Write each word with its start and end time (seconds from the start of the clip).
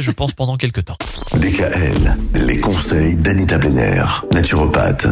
je 0.00 0.10
pense, 0.10 0.32
pendant 0.32 0.56
quelques 0.56 0.86
temps. 0.86 0.96
DKL, 1.34 2.16
les 2.34 2.56
conseils 2.56 3.14
d'Anita 3.14 3.58
Benner, 3.58 4.02
naturopathe. 4.32 5.06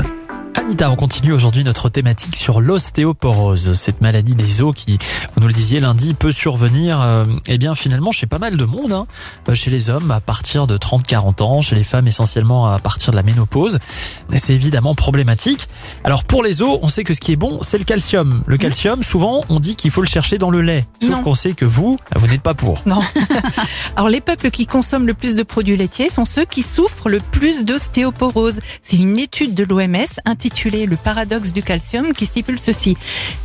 Anita, 0.55 0.91
on 0.91 0.97
continue 0.97 1.33
aujourd'hui 1.33 1.63
notre 1.65 1.89
thématique 1.89 2.35
sur 2.35 2.61
l'ostéoporose, 2.61 3.73
cette 3.75 4.01
maladie 4.01 4.35
des 4.35 4.61
os 4.63 4.75
qui, 4.75 4.99
vous 5.35 5.41
nous 5.41 5.47
le 5.47 5.53
disiez 5.53 5.81
lundi, 5.81 6.13
peut 6.13 6.33
survenir, 6.33 7.01
euh, 7.01 7.25
eh 7.47 7.57
bien 7.57 7.75
finalement 7.75 8.11
chez 8.11 8.27
pas 8.27 8.39
mal 8.39 8.57
de 8.57 8.65
monde, 8.65 8.93
hein. 8.93 9.07
Euh, 9.49 9.55
chez 9.55 9.71
les 9.71 9.91
hommes 9.91 10.11
à 10.11 10.21
partir 10.21 10.67
de 10.67 10.77
30-40 10.77 11.43
ans, 11.43 11.61
chez 11.61 11.77
les 11.77 11.85
femmes 11.85 12.09
essentiellement 12.09 12.67
à 12.67 12.79
partir 12.79 13.13
de 13.13 13.17
la 13.17 13.23
ménopause. 13.23 13.79
C'est 14.37 14.55
évidemment 14.55 14.95
problématique. 14.95 15.69
Alors 16.05 16.25
pour 16.25 16.43
les 16.43 16.63
os, 16.63 16.79
on 16.83 16.89
sait 16.89 17.05
que 17.05 17.15
ce 17.15 17.21
qui 17.21 17.33
est 17.33 17.37
bon, 17.37 17.61
c'est 17.63 17.79
le 17.79 17.85
calcium. 17.85 18.43
Le 18.47 18.57
calcium, 18.57 19.03
souvent, 19.03 19.45
on 19.49 19.61
dit 19.61 19.77
qu'il 19.77 19.91
faut 19.91 20.03
le 20.03 20.09
chercher 20.09 20.39
dans 20.39 20.51
le 20.51 20.63
lait. 20.63 20.87
Sauf 21.01 21.23
qu'on 21.23 21.35
sait 21.35 21.53
que 21.53 21.65
vous, 21.65 21.99
vous 22.17 22.27
n'êtes 22.27 22.43
pas 22.43 22.55
pour. 22.55 22.83
Non. 22.87 23.01
Alors 23.97 24.09
les 24.09 24.21
peuples 24.21 24.51
qui 24.51 24.67
consomment 24.67 25.07
le 25.07 25.15
plus 25.15 25.35
de 25.35 25.43
produits 25.43 25.77
laitiers 25.77 26.11
sont 26.11 26.25
ceux 26.25 26.45
qui 26.45 26.63
souffrent 26.63 27.09
le 27.09 27.21
plus 27.21 27.65
d'ostéoporose. 27.65 28.61
C'est 28.83 28.97
une 28.97 29.19
étude 29.19 29.55
de 29.55 29.65
l'OMS 29.65 30.07
intitulée 30.41 30.87
Le 30.87 30.97
paradoxe 30.97 31.53
du 31.53 31.63
calcium 31.63 32.13
qui 32.13 32.25
stipule 32.25 32.59
ceci. 32.59 32.97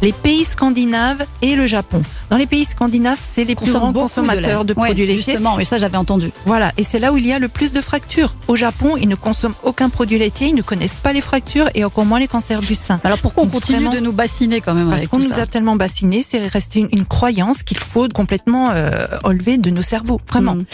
Les 0.01 0.13
pays 0.13 0.45
scandinaves 0.45 1.25
et 1.41 1.55
le 1.55 1.67
Japon. 1.67 2.01
Dans 2.29 2.37
les 2.37 2.47
pays 2.47 2.63
scandinaves, 2.63 3.19
c'est 3.19 3.43
les 3.43 3.53
plus 3.55 3.73
grands 3.73 3.91
consommateurs 3.91 4.63
de. 4.63 4.73
Ouais, 4.73 4.85
produits 4.87 5.05
laitiers. 5.05 5.33
Justement, 5.33 5.57
mais 5.57 5.65
ça 5.65 5.77
j'avais 5.77 5.97
entendu. 5.97 6.31
Voilà, 6.45 6.71
et 6.77 6.85
c'est 6.85 6.99
là 6.99 7.11
où 7.11 7.17
il 7.17 7.27
y 7.27 7.33
a 7.33 7.39
le 7.39 7.49
plus 7.49 7.73
de 7.73 7.81
fractures. 7.81 8.35
Au 8.47 8.55
Japon, 8.55 8.95
ils 8.97 9.09
ne 9.09 9.15
consomment 9.15 9.55
aucun 9.63 9.89
produit 9.89 10.17
laitier, 10.17 10.47
ils 10.47 10.55
ne 10.55 10.61
connaissent 10.61 10.99
pas 11.03 11.11
les 11.11 11.21
fractures 11.21 11.69
et 11.75 11.83
encore 11.83 12.05
moins 12.05 12.19
les 12.19 12.27
cancers 12.27 12.61
du 12.61 12.75
sein. 12.75 12.99
Alors 13.03 13.17
pourquoi 13.17 13.43
on 13.43 13.47
continue 13.47 13.79
vraiment- 13.79 13.93
de 13.93 13.99
nous 13.99 14.13
bassiner 14.13 14.61
quand 14.61 14.73
même 14.73 14.85
Parce 14.87 14.99
avec 14.99 15.09
qu'on 15.09 15.19
nous 15.19 15.29
ça 15.29 15.41
a 15.41 15.45
tellement 15.47 15.75
bassinés, 15.75 16.25
c'est 16.27 16.47
resté 16.47 16.79
une, 16.79 16.89
une 16.93 17.05
croyance 17.05 17.61
qu'il 17.63 17.77
faut 17.77 18.07
complètement 18.07 18.69
euh, 18.71 19.07
enlever 19.23 19.57
de 19.57 19.69
nos 19.69 19.81
cerveaux, 19.81 20.21
vraiment. 20.29 20.55
Mm. 20.55 20.65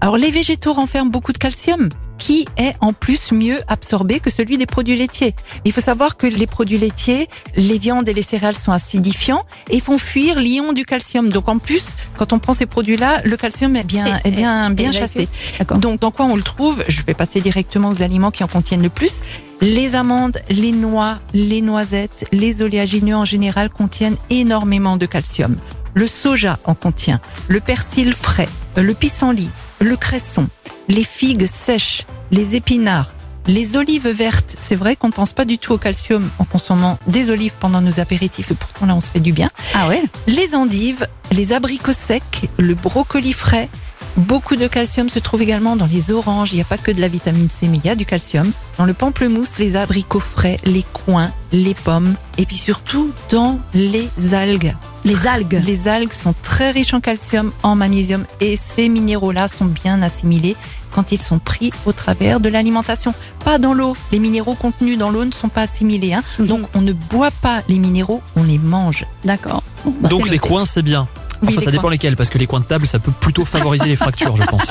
Alors 0.00 0.16
les 0.16 0.30
végétaux 0.30 0.72
renferment 0.72 1.10
beaucoup 1.10 1.32
de 1.32 1.38
calcium 1.38 1.88
qui 2.18 2.46
est 2.56 2.74
en 2.80 2.92
plus 2.92 3.32
mieux 3.32 3.60
absorbé 3.68 4.20
que 4.20 4.30
celui 4.30 4.58
des 4.58 4.66
produits 4.66 4.96
laitiers. 4.96 5.34
Il 5.64 5.72
faut 5.72 5.80
savoir 5.80 6.16
que 6.16 6.26
les 6.26 6.46
produits 6.46 6.78
laitiers, 6.78 7.28
les 7.56 7.78
viandes 7.78 8.08
et 8.08 8.12
les 8.14 8.22
céréales 8.22 8.56
sont 8.56 8.72
acidifiants 8.72 9.44
et 9.70 9.80
font 9.80 9.98
fuir 9.98 10.38
l'ion 10.38 10.72
du 10.72 10.84
calcium. 10.84 11.28
Donc 11.30 11.48
en 11.48 11.58
plus, 11.58 11.96
quand 12.18 12.32
on 12.32 12.38
prend 12.38 12.52
ces 12.52 12.66
produits-là, 12.66 13.22
le 13.24 13.36
calcium 13.36 13.76
est 13.76 13.84
bien, 13.84 14.06
Et- 14.24 14.28
est 14.28 14.30
bien, 14.32 14.70
et- 14.70 14.74
bien 14.74 14.90
et 14.90 14.92
chassé. 14.92 15.28
Donc 15.76 16.00
dans 16.00 16.10
quoi 16.10 16.26
on 16.26 16.36
le 16.36 16.42
trouve? 16.42 16.82
Je 16.88 17.02
vais 17.02 17.14
passer 17.14 17.40
directement 17.40 17.88
aux 17.90 18.02
aliments 18.02 18.30
qui 18.30 18.42
en 18.44 18.48
contiennent 18.48 18.82
le 18.82 18.88
plus. 18.90 19.20
Les 19.60 19.94
amandes, 19.94 20.38
les 20.50 20.72
noix, 20.72 21.18
les 21.34 21.60
noisettes, 21.62 22.26
les 22.32 22.62
oléagineux 22.62 23.16
en 23.16 23.24
général 23.24 23.70
contiennent 23.70 24.16
énormément 24.30 24.96
de 24.96 25.06
calcium. 25.06 25.56
Le 25.94 26.06
soja 26.06 26.58
en 26.64 26.74
contient, 26.74 27.20
le 27.48 27.60
persil 27.60 28.12
frais, 28.12 28.48
le 28.76 28.94
pissenlit, 28.94 29.50
le 29.80 29.96
cresson, 29.96 30.48
les 30.88 31.04
figues 31.04 31.46
sèches, 31.46 32.06
les 32.30 32.56
épinards, 32.56 33.12
les 33.46 33.76
olives 33.76 34.08
vertes. 34.08 34.56
C'est 34.60 34.74
vrai 34.74 34.96
qu'on 34.96 35.08
ne 35.08 35.12
pense 35.12 35.32
pas 35.32 35.44
du 35.44 35.58
tout 35.58 35.72
au 35.72 35.78
calcium 35.78 36.30
en 36.38 36.44
consommant 36.44 36.98
des 37.06 37.30
olives 37.30 37.54
pendant 37.58 37.80
nos 37.80 38.00
apéritifs 38.00 38.50
et 38.50 38.54
pourtant 38.54 38.86
là 38.86 38.94
on 38.94 39.00
se 39.00 39.10
fait 39.10 39.20
du 39.20 39.32
bien 39.32 39.50
Ah 39.74 39.88
ouais? 39.88 40.02
Les 40.26 40.54
endives, 40.54 41.06
les 41.30 41.52
abricots 41.52 41.92
secs, 41.92 42.48
le 42.58 42.74
brocoli 42.74 43.32
frais. 43.32 43.68
Beaucoup 44.16 44.56
de 44.56 44.66
calcium 44.66 45.08
se 45.08 45.18
trouve 45.20 45.42
également 45.42 45.76
dans 45.76 45.86
les 45.86 46.10
oranges. 46.10 46.52
Il 46.52 46.56
n'y 46.56 46.60
a 46.62 46.64
pas 46.64 46.78
que 46.78 46.90
de 46.90 47.00
la 47.00 47.08
vitamine 47.08 47.48
C, 47.48 47.68
mais 47.68 47.78
il 47.78 47.86
y 47.86 47.90
a 47.90 47.94
du 47.94 48.04
calcium. 48.06 48.50
Dans 48.76 48.84
le 48.84 48.94
pamplemousse, 48.94 49.58
les 49.58 49.76
abricots 49.76 50.18
frais, 50.20 50.58
les 50.64 50.84
coings, 50.92 51.32
les 51.52 51.74
pommes. 51.74 52.14
Et 52.36 52.44
puis 52.44 52.56
surtout 52.58 53.12
dans 53.30 53.58
les 53.74 54.08
algues. 54.32 54.74
Les 55.04 55.26
algues. 55.28 55.60
Les 55.64 55.86
algues 55.86 56.12
sont 56.12 56.34
très 56.42 56.70
riches 56.72 56.94
en 56.94 57.00
calcium, 57.00 57.52
en 57.62 57.76
magnésium. 57.76 58.24
Et 58.40 58.56
ces 58.56 58.88
minéraux-là 58.88 59.46
sont 59.46 59.66
bien 59.66 60.02
assimilés 60.02 60.56
quand 60.90 61.12
ils 61.12 61.20
sont 61.20 61.38
pris 61.38 61.70
au 61.86 61.92
travers 61.92 62.40
de 62.40 62.48
l'alimentation. 62.48 63.14
Pas 63.44 63.58
dans 63.58 63.72
l'eau. 63.74 63.96
Les 64.10 64.18
minéraux 64.18 64.54
contenus 64.54 64.98
dans 64.98 65.10
l'eau 65.10 65.24
ne 65.24 65.32
sont 65.32 65.48
pas 65.48 65.62
assimilés. 65.62 66.14
Hein. 66.14 66.24
Mhm. 66.40 66.46
Donc 66.46 66.60
on 66.74 66.80
ne 66.80 66.92
boit 66.92 67.30
pas 67.30 67.62
les 67.68 67.78
minéraux, 67.78 68.22
on 68.34 68.42
les 68.42 68.58
mange. 68.58 69.06
D'accord. 69.24 69.62
Bah, 69.84 70.08
Donc 70.08 70.24
les 70.24 70.36
noté. 70.36 70.48
coins, 70.48 70.64
c'est 70.64 70.82
bien. 70.82 71.06
Oui, 71.42 71.48
Enfin, 71.56 71.64
ça 71.64 71.70
dépend 71.70 71.82
coins. 71.82 71.90
lesquels, 71.92 72.16
parce 72.16 72.30
que 72.30 72.38
les 72.38 72.46
coins 72.46 72.60
de 72.60 72.64
table, 72.64 72.86
ça 72.86 72.98
peut 72.98 73.12
plutôt 73.12 73.44
favoriser 73.44 73.86
les 73.86 73.96
fractures, 73.96 74.36
je 74.36 74.44
pense. 74.44 74.62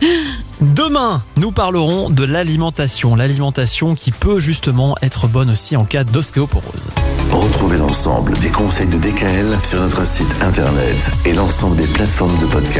Demain, 0.60 1.22
nous 1.36 1.52
parlerons 1.52 2.08
de 2.10 2.24
l'alimentation. 2.24 3.14
L'alimentation 3.16 3.94
qui 3.94 4.10
peut 4.10 4.40
justement 4.40 4.96
être 5.02 5.28
bonne 5.28 5.50
aussi 5.50 5.76
en 5.76 5.84
cas 5.84 6.04
d'ostéoporose. 6.04 6.88
Retrouvez 7.30 7.76
l'ensemble 7.76 8.32
des 8.38 8.48
conseils 8.48 8.88
de 8.88 8.96
DKL 8.98 9.58
sur 9.68 9.80
notre 9.80 10.06
site 10.06 10.34
internet 10.42 11.10
et 11.26 11.32
l'ensemble 11.34 11.76
des 11.76 11.86
plateformes 11.88 12.36
de 12.38 12.46
podcast. 12.46 12.72